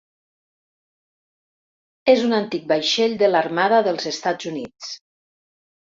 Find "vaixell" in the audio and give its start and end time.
2.73-3.17